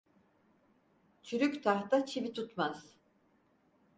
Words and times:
Çürük 1.23 1.63
tahta 1.63 2.05
çivi 2.05 2.33
tutmaz. 2.33 2.93